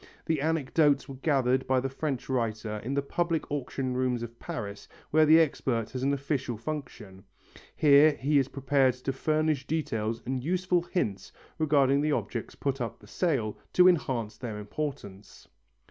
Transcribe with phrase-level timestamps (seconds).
[0.25, 4.87] The anecdotes were gathered by the French writer in the public auction rooms of Paris
[5.11, 7.23] where the expert has an official function.
[7.75, 12.99] Here he is prepared to furnish details and useful hints regarding the objects put up
[12.99, 15.47] for sale, to enhance their importance.